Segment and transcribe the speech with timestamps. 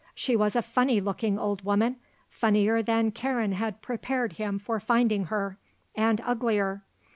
[0.15, 1.97] She was a funny looking old woman,
[2.27, 5.59] funnier than Karen had prepared him for finding her,
[5.93, 6.81] and uglier.